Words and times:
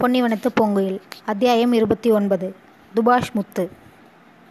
பொன்னிவனத்து 0.00 0.46
பூங்குயில் 0.60 1.00
அத்தியாயம் 1.24 1.72
இருபத்தி 1.72 2.10
ஒன்பது 2.10 2.54
துபாஷ் 2.94 3.30
முத்து. 3.32 3.70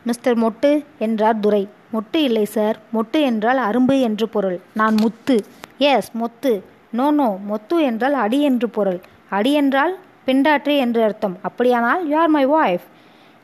மிஸ்டர் 0.04 0.40
மொட்டு 0.40 0.85
என்றார் 1.00 1.40
துரை. 1.40 1.70
மொட்டு 1.93 2.16
இல்லை 2.16 2.46
சார். 2.46 2.80
மொட்டு 2.93 3.22
என்றால் 3.22 3.58
அரும்பு 3.58 4.02
என்று 4.02 4.30
பொருள். 4.30 4.60
நான் 4.74 4.96
முத்து. 4.96 5.46
எஸ் 5.78 6.12
மொத்து. 6.18 6.62
No 6.92 7.12
no. 7.12 7.38
மொத்து 7.50 7.82
என்றால் 7.82 8.14
அடி 8.14 8.41
என்று 8.41 8.70
பொருள். 8.70 9.00
அடி 9.30 9.54
என்றால் 9.54 10.00
பெண்டாற்று 10.25 10.78
என்று 10.78 11.04
அர்த்தம். 11.04 11.38
அப்படியானால் 11.41 12.07
யூ 12.07 12.18
ஆர் 12.18 12.27
மை 12.27 12.48
வாய்ஃப் 12.48 12.88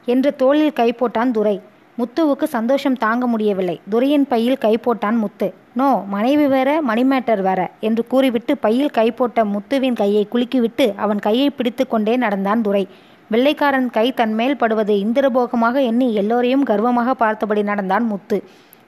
என்று 0.06 0.36
தோளில் 0.36 0.74
கை 0.74 0.94
போட்டான் 0.94 1.32
துரை. 1.32 1.62
முத்துவுக்கு 1.98 2.44
சந்தோஷம் 2.44 2.96
தாங்க 2.96 3.28
முடியவில்லை. 3.28 3.76
துரையின் 3.90 4.28
பையில் 4.28 4.58
கை 4.58 4.72
போட்டான் 4.86 5.18
முத்து. 5.18 5.48
நோ 5.80 5.90
மனைவி 6.14 6.46
வேற 6.48 6.70
மணி 6.82 7.04
மேட்டர் 7.04 7.42
வேற 7.42 7.62
என்று 7.80 8.04
கூறிவிட்டு 8.08 8.54
பையில் 8.58 8.92
கை 8.92 9.06
போட்ட 9.12 9.44
முத்துவின் 9.46 9.98
கையை 10.02 10.24
குலுக்கிவிட்டு 10.32 10.86
அவன் 10.96 11.20
கையை 11.20 11.50
பிடித்து 11.50 11.88
கொண்டே 11.88 12.16
நடந்தான் 12.16 12.62
துரை. 12.62 12.84
வெள்ளைக்காரன் 13.32 13.90
கை 13.90 14.08
தன்மேல் 14.14 14.58
படுவது 14.58 14.94
இந்திரபோகமாக 15.06 15.76
எண்ணி 15.82 16.08
எல்லோரையும் 16.14 16.66
கர்வமாக 16.66 17.14
பார்த்தபடி 17.14 17.64
நடந்தான் 17.64 18.04
முத்து. 18.04 18.44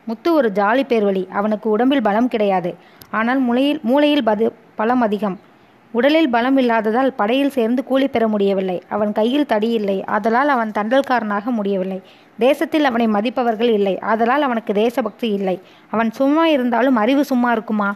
முத்து 0.06 0.34
ஒரு 0.34 0.52
ஜாலி 0.56 0.84
பேர்வழி. 0.90 1.24
அவனுக்கு 1.30 1.70
உடம்பில் 1.70 2.02
பலம் 2.02 2.28
கிடையாது. 2.28 2.72
ஆனால் 3.12 3.40
முளையில் 3.40 3.80
மூளையில் 3.84 4.24
பது 4.24 4.46
பலம் 4.76 5.02
அதிகம். 5.02 5.38
உடலில் 5.98 6.30
பலம் 6.30 6.58
இல்லாததால் 6.58 7.12
படையில் 7.14 7.54
சேர்ந்து 7.58 7.82
கூலி 7.84 8.08
பெற 8.08 8.24
முடியவில்லை. 8.28 8.78
அவன் 8.90 9.12
கையில் 9.12 9.46
தடி 9.46 9.70
இல்லை. 9.72 9.98
ஆதலால் 10.16 10.48
அவன் 10.48 10.72
தண்டல்காரனாக 10.78 11.52
முடியவில்லை. 11.52 12.00
தேசத்தில் 12.40 12.84
அவனை 12.84 13.08
மதிப்பவர்கள் 13.08 13.72
இல்லை. 13.78 13.94
ஆதலால் 14.12 14.42
அவனுக்கு 14.42 14.74
தேசபக்தி 14.74 15.30
இல்லை. 15.30 15.62
அவன் 15.90 16.12
சும்மா 16.12 16.44
இருந்தாலும் 16.46 16.96
அறிவு 16.96 17.24
சும்மா 17.26 17.52
இருக்குமா? 17.52 17.90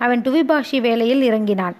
அவன் 0.00 0.20
துவிபாஷி 0.20 0.80
வேலையில் 0.80 1.22
இறங்கினான். 1.22 1.76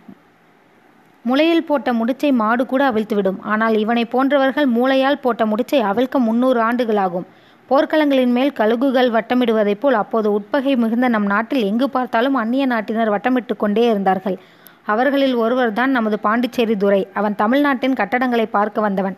முளையில் 1.24 1.64
போட்ட 1.64 1.92
முடிச்சை 1.92 2.30
மாடு 2.32 2.66
கூட 2.66 2.82
அவிழ்த்துவிடும். 2.90 3.40
ஆனால் 3.52 3.76
இவனை 3.78 4.04
போன்றவர்கள் 4.04 4.68
மூளையால் 4.76 5.22
போட்ட 5.24 5.44
முடிச்சை 5.44 5.80
அவிழ்க்க 5.90 6.18
முன்னூறு 6.18 6.60
ஆண்டுகளாகும். 6.60 7.26
போர்க்களங்களின் 7.70 8.32
மேல் 8.36 8.52
கழுகுகள் 8.52 9.10
வட்டமிடுவதைப் 9.16 9.80
போல் 9.80 9.94
அப்போது 9.94 10.28
உட்பகை 10.32 10.72
மிகுந்த 10.76 11.08
நம் 11.08 11.26
நாட்டில் 11.26 11.64
எங்கு 11.64 11.88
பார்த்தாலும் 11.90 12.34
அந்நிய 12.34 12.64
நாட்டினர் 12.66 13.12
வட்டமிட்டு 13.12 13.56
கொண்டே 13.56 13.84
இருந்தார்கள். 13.90 14.38
அவர்களில் 14.86 15.34
ஒருவர்தான் 15.34 15.90
நமது 15.90 16.18
பாண்டிச்சேரி 16.18 16.76
துரை. 16.76 17.08
அவன் 17.14 17.34
தமிழ்நாட்டின் 17.34 17.92
கட்டடங்களை 17.92 18.44
பார்க்க 18.44 18.80
வந்தவன். 18.80 19.16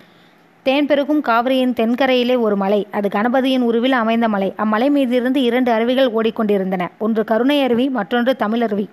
தேன் 0.63 0.87
பெருகும் 0.87 1.21
காவிரியின் 1.21 1.73
தென்கரையிலே 1.73 2.41
ஒரு 2.41 2.57
மலை. 2.57 2.87
அது 2.91 3.09
கணபதியின் 3.09 3.61
உருவில் 3.61 3.93
அமைந்த 3.93 4.29
மலை. 4.29 4.55
அம்மலை 4.57 4.91
மீதிருந்து 4.91 5.37
இரண்டு 5.37 5.73
அருவிகள் 5.73 6.11
ஓடிக்கொண்டிருந்தன. 6.11 6.91
ஒன்று 6.99 7.25
கருணை 7.25 7.63
அருவி 7.63 7.89
மற்றொன்று 7.89 8.37
தமிழருவி 8.39 8.89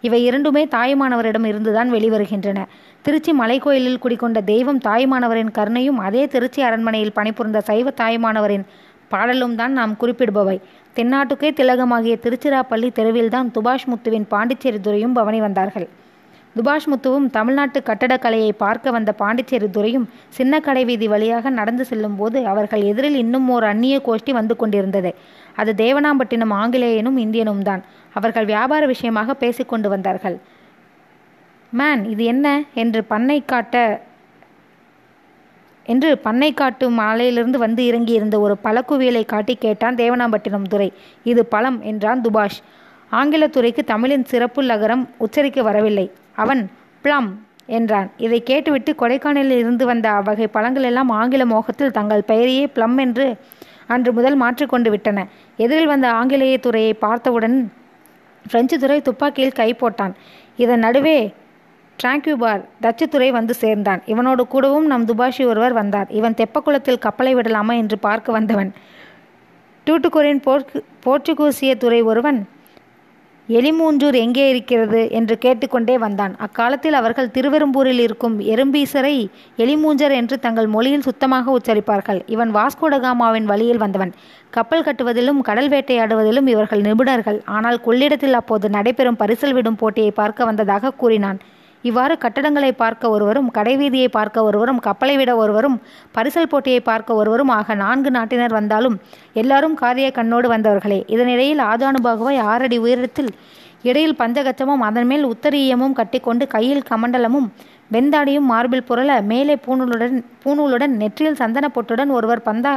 இவை 0.00 0.24
இரண்டுமே 0.24 0.66
தாயுமானவரிடம் 0.66 1.44
இருந்துதான் 1.44 1.92
வெளிவருகின்றன. 1.92 2.64
திருச்சி 3.02 3.32
மலைக்கோயிலில் 3.32 3.98
குடிக்கொண்ட 3.98 4.40
தெய்வம் 4.44 4.78
தாயுமானவரின் 4.78 5.50
கருணையும் 5.52 5.98
அதே 5.98 6.26
திருச்சி 6.26 6.62
அரண்மனையில் 6.62 7.12
பணிபுரிந்த 7.12 7.60
சைவ 7.60 7.90
தாயுமானவரின் 7.90 8.64
பாடலும் 9.08 9.54
தான் 9.54 9.72
நாம் 9.72 9.96
குறிப்பிடுபவை. 10.00 10.60
தென்னாட்டுக்கே 10.96 11.50
திலகமாகிய 11.52 12.16
திருச்சிராப்பள்ளி 12.22 12.90
தெருவில்தான் 12.92 13.50
துபாஷ் 13.50 13.88
முத்துவின் 13.88 14.26
பாண்டிச்சேரி 14.28 14.80
துறையும் 14.80 15.12
பவனி 15.12 15.40
வந்தார்கள். 15.40 15.88
துபாஷ் 16.56 16.88
முத்துவும் 16.88 17.26
தமிழ்நாட்டு 17.30 17.82
கட்டடக்கலையை 17.86 18.50
பார்க்க 18.52 18.90
வந்த 18.90 19.12
பாண்டிச்சேரி 19.12 19.70
துறையும் 19.70 20.08
சின்ன 20.28 20.60
கடை 20.60 20.84
வீதி 20.84 21.08
வழியாக 21.08 21.50
நடந்து 21.50 21.84
செல்லும் 21.84 22.16
போது 22.16 22.46
அவர்கள் 22.46 22.82
எதிரில் 22.82 23.14
இன்னும் 23.14 23.48
ஓர் 23.48 23.64
அந்நிய 23.64 24.00
கோஷ்டி 24.06 24.30
வந்து 24.30 24.56
கொண்டிருந்தது. 24.56 25.14
அது 25.56 25.72
தேவனாம்பட்டினம் 25.72 26.54
ஆங்கிலேயனும் 26.60 27.16
இந்தியனும் 27.16 27.62
தான் 27.62 27.84
அவர்கள் 28.12 28.44
வியாபார 28.44 28.86
விஷயமாக 28.86 29.34
பேசிக்கொண்டு 29.34 29.88
வந்தார்கள். 29.88 30.40
மேன் 31.70 32.04
இது 32.04 32.24
என்ன? 32.24 32.62
என்று 32.74 33.04
பண்ணை 33.04 33.44
காட்ட 33.44 34.02
என்று 35.84 36.18
பண்ணை 36.18 36.54
காட்டு 36.54 36.90
மாலையிலிருந்து 36.90 37.58
வந்து 37.58 37.82
இறங்கியிருந்த 37.84 38.38
ஒரு 38.40 38.56
பழக்குவியலை 38.64 39.24
காட்டி 39.24 39.54
கேட்டான் 39.54 39.94
தேவனாம்பட்டினம் 39.94 40.62
துரை. 40.62 40.92
இது 41.22 41.46
பழம் 41.46 41.82
என்றான் 41.82 42.20
துபாஷ். 42.20 42.60
ஆங்கிலத்துறைக்கு 43.12 43.84
தமிழின் 43.84 44.24
சிறப்பு 44.24 44.62
லகரம் 44.62 45.04
உச்சரிக்க 45.18 45.62
வரவில்லை. 45.62 46.10
அவன் 46.36 46.70
ப்ளம் 47.02 47.46
என்றான். 47.66 48.10
இதை 48.16 48.42
கேட்டுவிட்டு 48.42 48.94
கொடைக்கானலில் 48.98 49.58
இருந்து 49.58 49.86
வந்த 49.86 50.10
அவ்வகை 50.10 50.46
பழங்கள் 50.46 50.82
எல்லாம் 50.82 51.08
ஆங்கில 51.08 51.46
மோகத்தில் 51.46 51.90
தங்கள் 51.90 52.22
பெயரையே 52.22 52.66
ப்ளம் 52.66 52.98
என்று 52.98 53.36
அன்று 53.86 54.12
முதல் 54.12 54.34
மாற்றிக்கொண்டு 54.34 54.90
விட்டன. 54.90 55.26
எதிரில் 55.56 55.86
வந்த 55.86 56.10
ஆங்கிலேய 56.12 56.58
துறையை 56.58 56.94
பார்த்தவுடன் 56.94 57.72
பிரெஞ்சு 58.48 58.78
துறை 58.78 59.00
துப்பாக்கியில் 59.00 59.52
கை 59.52 59.74
போட்டான். 59.74 60.14
இதன் 60.56 60.78
நடுவே 60.78 61.34
டிராங்க்யூபார் 62.02 62.64
டச்சு 62.80 63.08
துறை 63.08 63.30
வந்து 63.30 63.54
சேர்ந்தான். 63.54 64.02
இவனோடு 64.06 64.40
கூடவும் 64.40 64.86
நம் 64.86 65.04
துபாஷி 65.04 65.46
ஒருவர் 65.46 65.72
வந்தார். 65.72 66.06
இவன் 66.10 66.34
தெப்பக்குளத்தில் 66.34 66.98
கப்பலை 66.98 67.34
விடலாமா? 67.34 67.74
என்று 67.74 67.98
பார்க்க 67.98 68.32
வந்தவன். 68.32 68.72
டூட்டுக்குரின் 69.86 70.42
போர்க்கு 70.46 70.80
போர்ச்சுகூசிய 71.06 71.74
துறை 71.74 72.02
ஒருவன் 72.02 72.48
எலிமூஞ்சூர் 73.48 74.16
எங்கே 74.24 74.48
இருக்கிறது 74.48 75.10
என்று 75.10 75.38
கேட்டுக்கொண்டே 75.38 75.98
வந்தான். 75.98 76.34
அக்காலத்தில் 76.38 76.92
அவர்கள் 76.92 77.30
திருவெரும்பூரில் 77.30 77.98
இருக்கும் 77.98 78.36
எறும்பீசரை 78.40 79.14
எலிமூஞ்சர் 79.56 80.10
என்று 80.10 80.38
தங்கள் 80.38 80.66
மொழியில் 80.66 81.06
சுத்தமாக 81.08 81.58
உச்சரிப்பார்கள். 81.58 82.20
இவன் 82.26 82.52
வாஸ்கோடகாமாவின் 82.54 83.44
வழியில் 83.44 83.78
வந்தவன். 83.78 84.12
கப்பல் 84.50 84.84
கட்டுவதிலும் 84.84 85.40
கடல் 85.40 85.68
வேட்டையாடுவதிலும் 85.68 86.46
இவர்கள் 86.46 86.80
நிபுணர்கள். 86.80 87.40
ஆனால் 87.44 87.80
கொள்ளிடத்தில் 87.80 88.38
அப்போது 88.40 88.68
நடைபெறும் 88.68 89.20
பரிசல் 89.24 89.52
விடும் 89.52 89.76
போட்டியை 89.76 90.10
பார்க்க 90.10 90.44
வந்ததாக 90.44 90.94
கூறினான். 91.02 91.40
இவ்வாறு 91.82 92.14
கட்டடங்களை 92.14 92.72
பார்க்க 92.72 93.10
ஒருவரும் 93.10 93.48
கடைவீதியை 93.54 94.08
பார்க்க 94.08 94.44
ஒருவரும் 94.44 94.80
கப்பலை 94.80 95.16
விட 95.16 95.36
ஒருவரும் 95.36 95.76
பரிசல் 96.16 96.48
போட்டியை 96.48 96.80
பார்க்க 96.80 97.14
ஒருவரும் 97.14 97.48
ஆக 97.48 97.74
நான்கு 97.74 98.10
நாட்டினர் 98.10 98.52
வந்தாலும் 98.52 98.96
எல்லாரும் 99.32 99.74
காரிய 99.74 100.08
கண்ணோடு 100.14 100.48
வந்தவர்களே. 100.48 101.00
இதனிடையில் 101.08 101.62
ஆதானுபாகுவாய் 101.62 102.40
ஆறடி 102.42 102.78
உயரத்தில் 102.78 103.30
இடையில் 103.82 104.18
பஞ்சகச்சமும் 104.18 104.82
அதன் 104.82 105.06
மேல் 105.06 105.24
உத்தரீயமும் 105.24 105.92
கட்டிக்கொண்டு 105.92 106.46
கையில் 106.46 106.84
கமண்டலமும் 106.90 107.48
வெந்தாடியும் 107.92 108.48
மார்பில் 108.52 108.88
புரள 108.88 109.22
மேலே 109.22 109.54
பூணூலுடன் 109.66 110.16
பூணூலுடன் 110.44 110.94
நெற்றியில் 110.96 111.34
சந்தன 111.34 111.68
பொட்டுடன் 111.74 112.10
ஒருவர் 112.10 112.42
பந்தா 112.42 112.72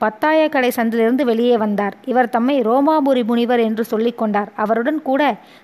பத்தாய 0.00 0.48
கடை 0.48 0.70
சந்திலிருந்து 0.76 1.22
வெளியே 1.22 1.56
வந்தார். 1.56 1.94
இவர் 2.04 2.28
தம்மை 2.28 2.60
ரோமாபுரி 2.60 3.22
முனிவர் 3.24 3.60
என்று 3.60 3.84
சொல்லிக் 3.84 4.18
கொண்டார். 4.18 4.50
அவருடன் 4.56 5.02
கூட 5.02 5.22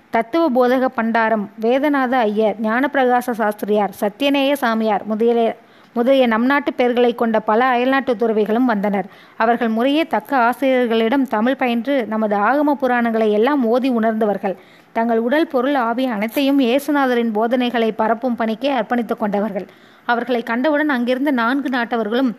தத்துவ 0.09 0.43
போதக 0.57 0.87
பண்டாரம் 0.95 1.45
வேதநாத 1.61 2.13
ஐயர் 2.29 2.55
ஞானப்பிரகாச 2.61 3.31
சாஸ்திரியார் 3.31 3.95
சத்யநேய 4.01 4.53
சாமியார் 4.53 5.05
முதலிய 5.05 5.55
முதலிய 5.93 6.27
நம் 6.27 6.45
நாட்டு 6.45 6.73
பெயர்களை 6.73 7.15
கொண்ட 7.15 7.39
பல 7.39 7.65
அயல்நாட்டு 7.65 8.15
துறவிகளும் 8.15 8.65
வந்தனர். 8.65 9.05
அவர்கள் 9.37 9.69
முறையே 9.69 10.07
தக்க 10.07 10.37
ஆசிரியர்களிடம் 10.37 11.27
தமிழ் 11.27 11.55
பயின்று 11.55 12.05
நமது 12.05 12.35
ஆகம 12.37 12.75
புராணங்களை 12.81 13.31
எல்லாம் 13.31 13.65
ஓதி 13.65 13.89
உணர்ந்தவர்கள். 13.89 14.55
தங்கள் 14.93 15.17
உடல் 15.17 15.47
பொருள் 15.47 15.73
ஆவிய 15.73 16.07
அனைத்தையும் 16.07 16.59
இயேசுநாதரின் 16.59 17.31
போதனைகளை 17.33 17.91
பரப்பும் 17.91 18.35
பணிக்கே 18.35 18.71
அர்ப்பணித்துக் 18.71 19.19
கொண்டவர்கள். 19.19 19.67
அவர்களை 20.05 20.43
கண்டவுடன் 20.43 20.89
அங்கிருந்த 20.89 21.31
நான்கு 21.31 21.69
நாட்டவர்களும் 21.69 22.31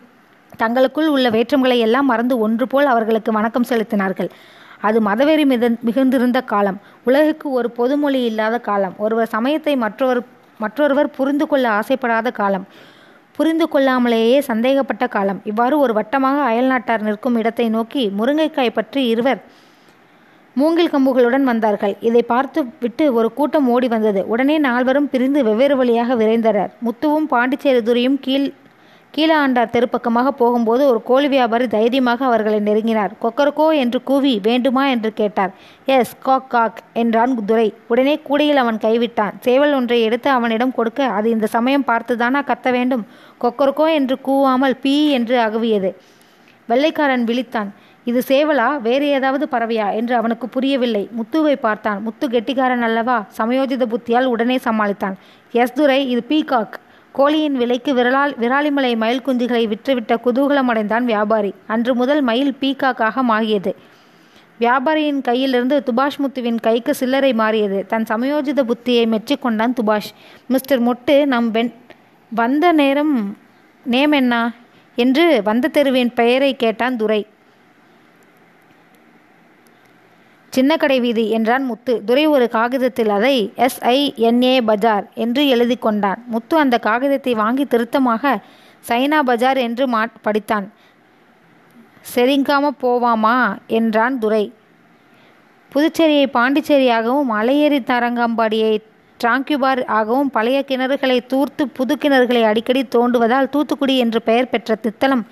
தங்களுக்குள் 0.57 1.09
உள்ள 1.15 1.29
வேற்றுமைகளை 1.29 1.77
எல்லாம் 1.77 2.05
மறந்து 2.05 2.37
ஒன்று 2.39 2.67
போல் 2.67 2.85
அவர்களுக்கு 2.85 3.31
வணக்கம் 3.31 3.69
செலுத்தினார்கள். 3.69 4.29
அது 4.87 4.97
மதவெறி 5.01 5.45
மித 5.45 5.69
மிகுந்திருந்த 5.87 6.39
காலம். 6.41 6.77
உலகுக்கு 7.03 7.47
ஒரு 7.51 7.69
பொதுமொழி 7.69 8.23
இல்லாத 8.23 8.59
காலம். 8.59 8.95
ஒருவர் 8.97 9.33
சமயத்தை 9.35 9.75
மற்றொரு 9.75 10.21
மற்றொருவர் 10.59 11.09
புரிந்து 11.17 11.47
கொள்ள 11.47 11.65
ஆசைப்படாத 11.69 12.31
காலம். 12.31 12.65
புரிந்து 13.37 13.65
கொள்ளாமலேயே 13.73 14.37
சந்தேகப்பட்ட 14.47 15.07
காலம். 15.07 15.41
இவ்வாறு 15.43 15.75
ஒரு 15.79 15.93
வட்டமாக 15.93 16.39
அயல்நாட்டார் 16.51 17.05
நிற்கும் 17.07 17.37
இடத்தை 17.41 17.69
நோக்கி 17.69 18.03
முருங்கைக்காய் 18.19 18.77
பற்றி 18.77 19.07
இருவர் 19.07 19.41
மூங்கில் 20.55 20.91
கம்புகளுடன் 20.93 21.43
வந்தார்கள். 21.43 21.95
இதை 21.99 22.21
பார்த்து 22.21 22.59
விட்டு 22.79 23.13
ஒரு 23.13 23.33
கூட்டம் 23.33 23.67
ஓடி 23.67 23.87
வந்தது. 23.87 24.25
உடனே 24.27 24.57
நால்வரும் 24.57 25.09
பிரிந்து 25.09 25.43
வெவ்வேறு 25.43 25.75
வழியாக 25.77 26.15
விரைந்தனர். 26.15 26.71
முத்துவும் 26.85 27.29
பாண்டிச்சேரி 27.33 27.83
துறையும் 27.83 28.19
கீழ் 28.19 28.53
கீழாண்டார் 29.17 29.71
தெருப்பக்கமாக 29.75 30.27
போகும்போது 30.27 30.87
ஒரு 30.87 31.03
கோழி 31.03 31.27
வியாபாரி 31.27 31.67
தைரியமாக 31.67 32.25
அவர்களை 32.25 32.59
நெருங்கினார். 32.59 33.11
கொக்கரக்கோ 33.21 33.75
என்று 33.75 34.03
கூவி 34.03 34.39
வேண்டுமா 34.43 34.87
என்று 34.87 35.13
கேட்டார். 35.13 35.51
எஸ் 35.85 36.15
காக் 36.19 36.49
காக் 36.49 36.79
என்றான் 36.93 37.45
துரை 37.45 37.73
உடனே 37.87 38.19
கூடையில் 38.19 38.61
அவன் 38.63 38.77
கைவிட்டான். 38.77 39.31
சேவல் 39.39 39.73
ஒன்றை 39.73 40.01
எடுத்து 40.01 40.29
அவனிடம் 40.29 40.71
கொடுக்க 40.71 41.05
அது 41.05 41.29
இந்த 41.29 41.47
சமயம் 41.47 41.85
பார்த்துதானா 41.87 42.41
கத்த 42.51 42.71
வேண்டும்? 42.71 43.05
கொக்கரக்கோ 43.41 43.93
என்று 43.93 44.17
கூவாமல் 44.27 44.77
பீ 44.83 45.09
என்று 45.09 45.37
அகவியது. 45.39 45.91
வெள்ளைக்காரன் 46.65 47.25
விழித்தான். 47.25 47.69
இது 48.03 48.21
சேவலா? 48.27 48.81
வேறு 48.81 49.07
ஏதாவது 49.07 49.47
பறவையா? 49.51 49.93
என்று 49.93 50.15
அவனுக்கு 50.15 50.49
புரியவில்லை. 50.49 51.09
முத்துவை 51.17 51.55
பார்த்தான். 51.55 52.01
முத்து 52.01 52.27
கெட்டிக்காரன் 52.29 52.81
அல்லவா? 52.81 53.25
சமயோஜித 53.37 53.85
புத்தியால் 53.85 54.25
உடனே 54.25 54.57
சமாளித்தான். 54.63 55.17
எஸ் 55.51 55.73
துரை 55.73 56.09
இது 56.09 56.23
பீகாக். 56.29 56.77
கோழியின் 57.11 57.57
விலைக்கு 57.57 57.93
விரலால் 57.93 58.35
விராலிமலை 58.39 58.95
மயில் 58.97 59.21
குஞ்சுகளை 59.25 59.67
விற்றுவிட்ட 59.67 60.17
குதூகலமடைந்தான் 60.25 61.03
வியாபாரி. 61.03 61.53
அன்று 61.67 61.95
முதல் 61.95 62.21
மயில் 62.21 62.55
பீகாக்காக 62.61 63.21
மாகியது. 63.29 63.73
வியாபாரியின் 64.59 65.21
கையிலிருந்து 65.21 65.83
துபாஷ் 65.83 66.19
முத்துவின் 66.21 66.59
கைக்கு 66.61 66.95
சில்லறை 66.95 67.33
மாறியது. 67.33 67.85
தன் 67.85 68.05
சமயோஜித 68.09 68.63
புத்தியை 68.63 69.05
மெச்சிக்கொண்டான் 69.05 69.73
துபாஷ். 69.73 70.13
மிஸ்டர் 70.47 70.81
மொட்டு 70.81 71.25
நம் 71.25 71.53
வென் 71.53 71.73
வந்த 72.29 72.71
நேரம் 72.71 73.37
நேம் 73.83 74.11
என்ன? 74.11 74.53
என்று 74.95 75.41
வந்த 75.43 75.67
தெருவின் 75.67 76.13
பெயரை 76.13 76.55
கேட்டான் 76.55 76.97
துரை. 76.97 77.27
சின்ன 80.49 80.77
கடை 80.77 80.99
வீதி 80.99 81.29
என்றான் 81.29 81.63
முத்து. 81.63 82.01
துரை 82.05 82.27
ஒரு 82.27 82.49
காகிதத்தில் 82.49 83.09
அதை 83.09 83.53
எஸ்ஐஎன்ஏ 83.57 84.61
பஜார் 84.61 85.05
என்று 85.15 85.47
எழுதி 85.47 85.75
கொண்டான். 85.75 86.23
முத்து 86.25 86.57
அந்த 86.57 86.77
காகிதத்தை 86.77 87.33
வாங்கி 87.33 87.65
திருத்தமாக 87.65 88.41
சைனா 88.87 89.19
பஜார் 89.19 89.57
என்று 89.57 89.87
மா 89.87 90.05
படித்தான். 90.23 90.67
செரிங்காம 92.15 92.71
போவாமா? 92.81 93.57
என்றான் 93.67 94.19
துரை. 94.19 94.53
புதுச்சேரியை 95.71 96.27
பாண்டிச்சேரியாகவும் 96.33 97.29
மலையேறி 97.31 97.79
தரங்கம்பாடியை 97.91 98.73
டிராங்கியூபார் 99.19 99.85
ஆகவும் 99.85 100.29
பழைய 100.29 100.63
கிணறுகளை 100.67 101.25
தூர்த்து 101.25 101.67
புது 101.67 101.97
கிணறுகளை 102.01 102.43
அடிக்கடி 102.43 102.81
தோண்டுவதால் 102.95 103.49
தூத்துக்குடி 103.49 103.97
என்று 103.97 104.21
பெயர் 104.21 104.49
பெற்ற 104.49 104.77
தித்தளம் 104.83 105.23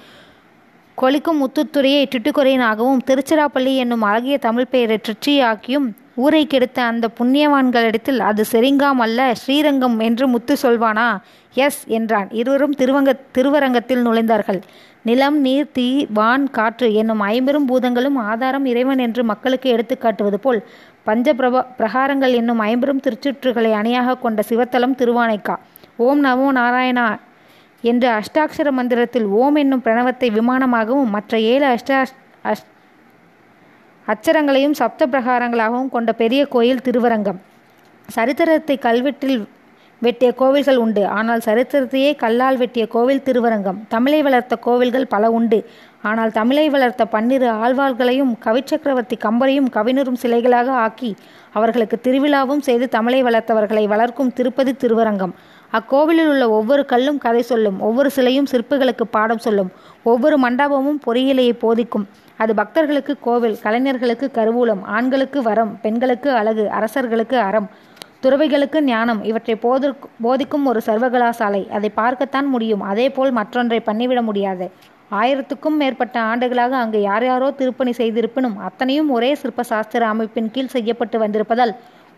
கொலிக்கும் 1.02 1.40
முத்துத்துறையை 1.42 2.04
டிட்டுக்குறையனாகவும் 2.12 3.02
திருச்சிராப்பள்ளி 3.08 3.76
என்னும் 3.76 4.02
அழகிய 4.02 4.38
தமிழ் 4.38 4.70
பெயரை 4.70 5.00
ட்ரிச்சியாக்கியும் 5.02 5.88
ஊரை 6.16 6.48
கெடுத்த 6.48 6.84
அந்த 6.84 7.08
புண்ணியவான்களிடத்தில் 7.20 8.20
அது 8.20 8.44
செரிங்காம் 8.52 9.02
அல்ல 9.06 9.34
ஸ்ரீரங்கம் 9.34 9.98
என்று 10.00 10.28
முத்து 10.28 10.56
சொல்வானா? 10.62 11.18
எஸ் 11.54 11.84
என்றான். 11.88 12.30
இருவரும் 12.32 12.74
திருவங்க 12.78 13.14
திருவரங்கத்தில் 13.32 14.02
நுழைந்தார்கள். 14.08 14.62
நிலம் 15.04 15.38
நீர் 15.42 15.72
தீ 15.72 16.06
வான் 16.14 16.50
காற்று 16.50 16.94
என்னும் 16.94 17.20
ஐம்பெரும் 17.20 17.66
பூதங்களும் 17.66 18.16
ஆதாரம் 18.16 18.66
இறைவன் 18.66 18.98
என்று 18.98 19.24
மக்களுக்கு 19.24 19.70
எடுத்துக்காட்டுவது 19.76 20.36
போல் 20.36 20.62
பஞ்ச 21.04 21.34
பிரபா 21.34 21.62
பிரகாரங்கள் 21.78 22.34
என்னும் 22.34 22.60
ஐம்பெரும் 22.60 23.02
திருச்சுற்றுகளை 23.02 23.72
அணியாக 23.72 24.18
கொண்ட 24.18 24.42
சிவத்தலம் 24.50 25.00
திருவானைக்கா. 25.02 25.56
ஓம் 25.96 26.24
நமோ 26.24 26.50
நாராயணா 26.60 27.08
என்ற 27.82 28.20
அஷ்டாட்சர 28.20 28.72
மந்திரத்தில் 28.72 29.26
ஓம் 29.26 29.56
என்னும் 29.56 29.84
பிரணவத்தை 29.84 30.30
விமானமாகவும் 30.32 31.14
மற்ற 31.16 31.40
ஏழு 31.40 31.66
அஷ்டா 31.66 32.06
அஷ் 32.44 32.66
அச்சரங்களையும் 34.06 34.74
சப்த 34.74 35.08
பிரகாரங்களாகவும் 35.08 35.90
கொண்ட 35.90 36.14
பெரிய 36.14 36.46
கோயில் 36.46 36.82
திருவரங்கம். 36.82 37.40
சரித்திரத்தை 38.10 38.78
கல்வெட்டில் 38.78 39.48
வெட்டிய 40.00 40.30
கோவில்கள் 40.32 40.78
உண்டு. 40.78 41.04
ஆனால் 41.18 41.42
சரித்திரத்தையே 41.46 42.16
கல்லால் 42.16 42.58
வெட்டிய 42.58 42.88
கோவில் 42.88 43.24
திருவரங்கம். 43.24 43.80
தமிழை 43.88 44.22
வளர்த்த 44.22 44.56
கோவில்கள் 44.56 45.08
பல 45.08 45.32
உண்டு. 45.32 45.60
ஆனால் 46.02 46.32
தமிழை 46.32 46.66
வளர்த்த 46.70 47.06
பன்னிரு 47.06 47.48
ஆழ்வார்களையும் 47.52 48.34
கவிச்சக்கரவர்த்தி 48.46 49.18
கம்பரையும் 49.26 49.70
கவிஞரும் 49.70 50.20
சிலைகளாக 50.22 50.70
ஆக்கி 50.86 51.16
அவர்களுக்கு 51.54 52.00
திருவிழாவும் 52.04 52.64
செய்து 52.68 52.90
தமிழை 52.90 53.24
வளர்த்தவர்களை 53.24 53.84
வளர்க்கும் 53.88 54.34
திருப்பதி 54.34 54.74
திருவரங்கம். 54.74 55.34
அக்கோவிலில் 55.72 56.30
உள்ள 56.30 56.44
ஒவ்வொரு 56.50 56.86
கல்லும் 56.86 57.18
கதை 57.18 57.42
சொல்லும். 57.42 57.82
ஒவ்வொரு 57.82 58.10
சிலையும் 58.10 58.48
சிற்பங்களுக்கு 58.52 59.06
பாடம் 59.12 59.44
சொல்லும். 59.48 59.72
ஒவ்வொரு 60.04 60.38
மண்டபமும் 60.40 61.02
பொறியியலையை 61.08 61.54
போதிக்கும். 61.66 62.08
அது 62.38 62.54
பக்தர்களுக்கு 62.56 63.14
கோவில் 63.20 63.60
கலைஞர்களுக்கு 63.64 64.28
கருவூலம் 64.34 64.82
ஆண்களுக்கு 64.84 65.42
வரம் 65.42 65.80
பெண்களுக்கு 65.82 66.32
அழகு 66.32 66.70
அரசர்களுக்கு 66.70 67.38
அறம். 67.50 67.70
துறவைகளுக்கு 68.24 68.80
ஞானம். 68.92 69.22
இவற்றை 69.24 69.56
போது 69.66 69.88
போதிக்கும் 70.26 70.66
ஒரு 70.66 70.80
சர்வகலாசாலை 70.86 71.62
அதை 71.78 71.90
பார்க்கத்தான் 72.02 72.48
முடியும். 72.54 72.84
அதேபோல் 72.92 73.32
மற்றொன்றை 73.40 73.80
பண்ணிவிட 73.90 74.22
முடியாது. 74.30 74.68
ஆயிரத்துக்கும் 75.20 75.78
மேற்பட்ட 75.82 76.18
ஆண்டுகளாக 76.30 76.74
அங்கு 76.78 77.00
யார் 77.02 77.26
யாரோ 77.26 77.50
திருப்பணி 77.60 77.92
செய்திருப்பினும் 77.92 78.58
அத்தனையும் 78.68 79.10
ஒரே 79.10 79.30
சிற்ப 79.42 79.64
சாஸ்திர 79.64 80.08
அமைப்பின் 80.08 80.50
கீழ் 80.56 80.74
செய்யப்பட்டு 80.76 81.18
வந்திருப்பதால் 81.20 81.74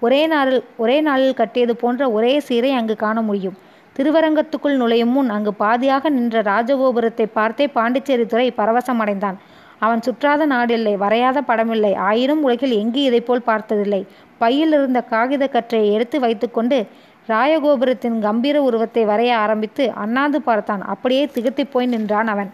ஒரே 0.06 0.22
நாளில் 0.34 0.62
ஒரே 0.84 0.98
நாளில் 1.08 1.40
கட்டியது 1.40 1.74
போன்ற 1.76 2.04
ஒரே 2.18 2.34
சீரை 2.40 2.72
அங்கு 2.80 2.96
காண 2.96 3.22
முடியும். 3.22 3.58
திருவரங்கத்துக்குள் 3.98 4.80
நுழையும் 4.82 5.14
முன் 5.16 5.30
அங்கு 5.36 5.52
பாதியாக 5.60 6.10
நின்ற 6.10 6.42
ராஜகோபுரத்தை 6.42 7.26
பார்த்தே 7.34 7.68
பாண்டிச்சேரி 7.68 8.26
துறை 8.26 8.48
பரவசமடைந்தான். 8.58 9.38
அவன் 9.80 10.00
சுற்றாத 10.00 10.42
நாடில்லை 10.46 10.94
வரையாத 10.96 11.38
படமில்லை. 11.48 11.96
ஆயினும் 11.96 12.44
உலகில் 12.44 12.72
எங்கு 12.72 13.02
இதைப்போல் 13.10 13.48
பார்த்ததில்லை? 13.50 14.02
பையில் 14.38 14.72
இருந்த 14.72 15.02
காகித 15.02 15.48
கற்றையை 15.48 15.94
எடுத்து 15.94 16.20
வைத்துக்கொண்டு 16.20 16.88
ராயகோபுரத்தின் 17.28 18.20
கம்பீர 18.20 18.62
உருவத்தை 18.62 19.06
வரைய 19.06 19.34
ஆரம்பித்து 19.34 19.92
அண்ணாந்து 19.96 20.42
பார்த்தான். 20.42 20.82
அப்படியே 20.82 21.26
திகத்திப் 21.26 21.72
போய் 21.72 21.86
நின்றான் 21.86 22.28
அவன். 22.28 22.52